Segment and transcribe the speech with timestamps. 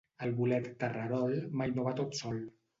[0.27, 2.45] El bolet terrerol mai no va tot sol.